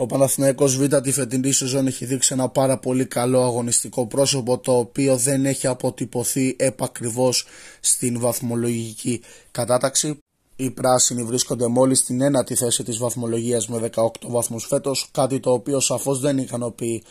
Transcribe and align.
Ο 0.00 0.06
Παναθηναϊκός 0.06 0.76
Β 0.76 0.96
τη 0.96 1.12
φετινή 1.12 1.52
σεζόν 1.52 1.86
έχει 1.86 2.04
δείξει 2.04 2.32
ένα 2.32 2.48
πάρα 2.48 2.78
πολύ 2.78 3.06
καλό 3.06 3.42
αγωνιστικό 3.42 4.06
πρόσωπο 4.06 4.58
το 4.58 4.72
οποίο 4.76 5.16
δεν 5.16 5.46
έχει 5.46 5.66
αποτυπωθεί 5.66 6.56
επακριβώς 6.58 7.46
στην 7.80 8.20
βαθμολογική 8.20 9.22
κατάταξη. 9.50 10.18
Οι 10.56 10.70
πράσινοι 10.70 11.22
βρίσκονται 11.22 11.66
μόλις 11.66 11.98
στην 11.98 12.20
ένατη 12.20 12.54
θέση 12.54 12.82
της 12.82 12.98
βαθμολογίας 12.98 13.68
με 13.68 13.90
18 13.94 14.10
βαθμούς 14.26 14.66
φέτος, 14.66 15.08
κάτι 15.12 15.40
το 15.40 15.52
οποίο 15.52 15.80
σαφώς 15.80 16.20
δεν 16.20 16.38
ικανοποιεί 16.38 17.02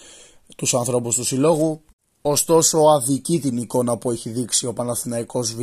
τους 0.56 0.74
ανθρώπους 0.74 1.16
του 1.16 1.24
συλλόγου. 1.24 1.82
Ωστόσο 2.22 2.78
αδικεί 2.78 3.40
την 3.40 3.58
εικόνα 3.58 3.98
που 3.98 4.12
έχει 4.12 4.30
δείξει 4.30 4.66
ο 4.66 4.74
Παναθηναϊκός 4.74 5.56
Β 5.56 5.62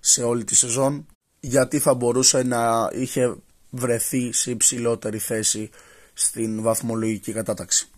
σε 0.00 0.22
όλη 0.22 0.44
τη 0.44 0.54
σεζόν, 0.54 1.06
γιατί 1.40 1.78
θα 1.78 1.94
μπορούσε 1.94 2.42
να 2.42 2.90
είχε 2.92 3.36
βρεθεί 3.70 4.32
σε 4.32 4.50
υψηλότερη 4.50 5.18
θέση 5.18 5.70
στην 6.18 6.62
βαθμολογική 6.62 7.32
κατάταξη. 7.32 7.88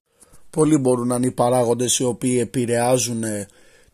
Πολλοί 0.50 0.78
μπορούν 0.78 1.06
να 1.06 1.16
είναι 1.16 1.26
οι 1.26 1.30
παράγοντες 1.30 1.98
οι 1.98 2.04
οποίοι 2.04 2.38
επηρεάζουν 2.40 3.24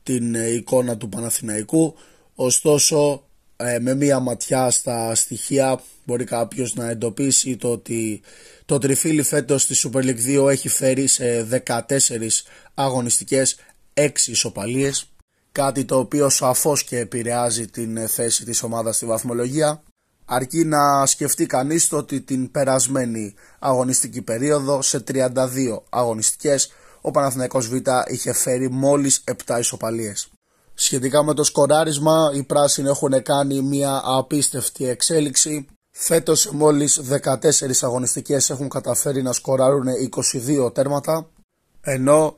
την 0.02 0.34
εικόνα 0.34 0.96
του 0.96 1.08
Παναθηναϊκού, 1.08 1.94
ωστόσο 2.34 3.26
ε, 3.56 3.78
με 3.78 3.94
μία 3.94 4.18
ματιά 4.18 4.70
στα 4.70 5.14
στοιχεία 5.14 5.80
μπορεί 6.04 6.24
κάποιος 6.24 6.74
να 6.74 6.90
εντοπίσει 6.90 7.56
το 7.56 7.70
ότι 7.70 8.20
το 8.64 8.78
τριφύλι 8.78 9.22
φέτος 9.22 9.62
στη 9.62 9.74
Super 9.82 10.02
League 10.02 10.45
2 10.45 10.50
έχει 10.50 10.68
φέρει 10.68 11.06
σε 11.06 11.48
14 11.66 11.80
αγωνιστικές 12.74 13.56
6 13.95 14.08
ισοπαλίες. 14.26 15.10
Κάτι 15.52 15.84
το 15.84 15.98
οποίο 15.98 16.28
σαφώς 16.28 16.84
και 16.84 16.98
επηρεάζει 16.98 17.66
την 17.66 18.08
θέση 18.08 18.45
της 18.45 18.62
ομάδας 18.62 18.96
στη 18.96 19.06
βαθμολογία 19.06 19.82
αρκεί 20.26 20.64
να 20.64 21.06
σκεφτεί 21.06 21.46
κανείς 21.46 21.88
το 21.88 21.96
ότι 21.96 22.20
την 22.20 22.50
περασμένη 22.50 23.34
αγωνιστική 23.58 24.22
περίοδο 24.22 24.82
σε 24.82 25.04
32 25.08 25.28
αγωνιστικές 25.88 26.72
ο 27.00 27.10
Παναθηναϊκός 27.10 27.68
Β 27.68 27.74
είχε 28.06 28.32
φέρει 28.32 28.70
μόλις 28.70 29.24
7 29.46 29.59
ισοπαλίες. 29.59 30.30
Σχετικά 30.74 31.24
με 31.24 31.34
το 31.34 31.45
σκοράρισμα, 31.45 32.30
οι 32.34 32.42
πράσινοι 32.42 32.88
έχουν 32.88 33.23
κάνει 33.23 33.62
μια 33.62 34.01
απίστευτη 34.04 34.88
εξέλιξη. 34.88 35.66
Φέτος 35.90 36.40
σε 36.40 36.54
μόλις 36.54 37.01
14 37.01 37.82
αγωνιστικές 37.82 38.51
έχουν 38.51 38.68
καταφέρει 38.68 39.23
να 39.23 39.32
σκοράρουν 39.32 39.86
22 40.66 40.74
τέρματα, 40.74 41.30
ενώ 41.80 42.36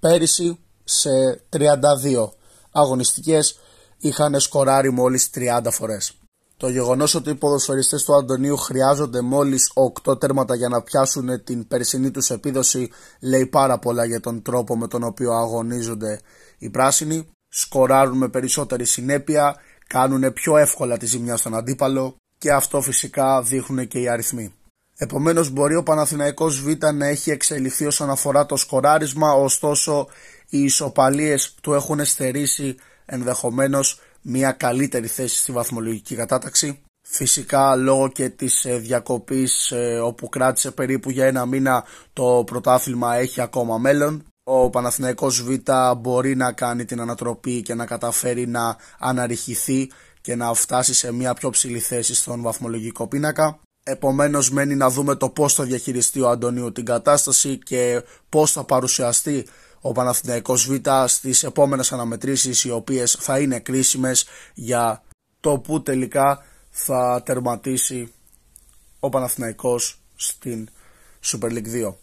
πέρυσι 0.00 0.58
σε 0.84 1.10
32 1.50 2.32
αγωνιστικές 2.72 3.58
είχαν 3.98 4.40
σκοράρει 4.40 4.90
μόλις 4.90 5.30
30 5.34 5.70
φορές. 5.70 6.14
Το 6.58 6.68
γεγονός 6.68 7.14
ότι 7.14 7.30
οι 7.30 7.34
ποδοσφαιριστές 7.34 8.02
του 8.04 8.14
Αντωνίου 8.14 8.56
χρειάζονται 8.56 9.20
μόλις 9.20 9.72
8 10.04 10.20
τέρματα 10.20 10.54
για 10.54 10.68
να 10.68 10.82
πιάσουν 10.82 11.44
την 11.44 11.66
περσινή 11.66 12.10
τους 12.10 12.30
επίδοση 12.30 12.90
λέει 13.20 13.46
πάρα 13.46 13.78
πολλά 13.78 14.04
για 14.04 14.20
τον 14.20 14.42
τρόπο 14.42 14.76
με 14.76 14.88
τον 14.88 15.02
οποίο 15.02 15.32
αγωνίζονται 15.32 16.20
οι 16.58 16.70
πράσινοι 16.70 17.28
σκοράρουν 17.48 18.16
με 18.16 18.28
περισσότερη 18.28 18.84
συνέπεια, 18.84 19.56
κάνουν 19.86 20.32
πιο 20.32 20.56
εύκολα 20.56 20.96
τη 20.96 21.06
ζημιά 21.06 21.36
στον 21.36 21.54
αντίπαλο 21.54 22.16
και 22.38 22.52
αυτό 22.52 22.80
φυσικά 22.80 23.42
δείχνουν 23.42 23.88
και 23.88 23.98
οι 23.98 24.08
αριθμοί. 24.08 24.54
Επομένως, 24.96 25.50
μπορεί 25.50 25.76
ο 25.76 25.82
Παναθηναϊκός 25.82 26.60
Β 26.60 26.68
να 26.94 27.06
έχει 27.06 27.30
εξελιχθεί 27.30 27.86
όσον 27.86 28.10
αφορά 28.10 28.46
το 28.46 28.56
σκοράρισμα, 28.56 29.32
ωστόσο 29.32 30.08
οι 30.48 30.58
ισοπαλίες 30.58 31.54
του 31.62 31.72
έχουν 31.72 32.04
στερήσει 32.04 32.76
ενδεχομένως 33.04 34.00
μια 34.28 34.52
καλύτερη 34.52 35.06
θέση 35.06 35.36
στη 35.36 35.52
βαθμολογική 35.52 36.14
κατάταξη. 36.14 36.80
Φυσικά 37.08 37.76
λόγω 37.76 38.08
και 38.08 38.28
της 38.28 38.64
ε, 38.64 38.78
διακοπής 38.78 39.70
ε, 39.70 39.98
όπου 39.98 40.28
κράτησε 40.28 40.70
περίπου 40.70 41.10
για 41.10 41.26
ένα 41.26 41.46
μήνα 41.46 41.84
το 42.12 42.42
πρωτάθλημα 42.46 43.16
έχει 43.16 43.40
ακόμα 43.40 43.78
μέλλον 43.78 44.24
ο 44.48 44.70
Παναθηναϊκός 44.70 45.42
Β 45.42 45.52
μπορεί 45.98 46.36
να 46.36 46.52
κάνει 46.52 46.84
την 46.84 47.00
ανατροπή 47.00 47.62
και 47.62 47.74
να 47.74 47.86
καταφέρει 47.86 48.46
να 48.46 48.76
αναρριχηθεί 48.98 49.90
και 50.20 50.34
να 50.34 50.54
φτάσει 50.54 50.94
σε 50.94 51.12
μια 51.12 51.34
πιο 51.34 51.50
ψηλή 51.50 51.78
θέση 51.78 52.14
στον 52.14 52.42
βαθμολογικό 52.42 53.06
πίνακα. 53.06 53.58
Επομένως 53.84 54.50
μένει 54.50 54.74
να 54.74 54.90
δούμε 54.90 55.14
το 55.14 55.28
πώς 55.28 55.54
θα 55.54 55.64
διαχειριστεί 55.64 56.20
ο 56.20 56.28
Αντωνίου 56.28 56.72
την 56.72 56.84
κατάσταση 56.84 57.58
και 57.58 58.02
πώς 58.28 58.52
θα 58.52 58.64
παρουσιαστεί 58.64 59.46
ο 59.88 59.92
Παναθηναϊκός 59.92 60.66
Β 60.66 60.74
στις 61.06 61.42
επόμενες 61.42 61.92
αναμετρήσεις 61.92 62.64
οι 62.64 62.70
οποίες 62.70 63.16
θα 63.20 63.38
είναι 63.38 63.60
κρίσιμες 63.60 64.26
για 64.54 65.02
το 65.40 65.58
που 65.58 65.82
τελικά 65.82 66.44
θα 66.70 67.22
τερματίσει 67.24 68.12
ο 69.00 69.08
Παναθηναϊκός 69.08 70.00
στην 70.16 70.68
Super 71.24 71.50
League 71.50 71.88
2. 71.88 71.94